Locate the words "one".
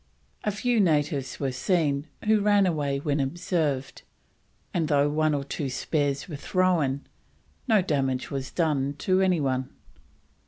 5.11-5.35, 9.39-9.69